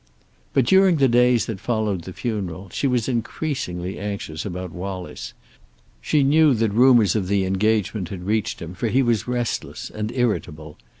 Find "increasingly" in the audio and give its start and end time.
3.07-3.99